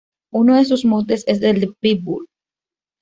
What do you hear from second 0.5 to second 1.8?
de sus motes es el de